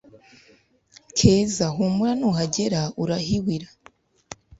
[1.17, 3.67] Keza: Humura nuhagera urahiwira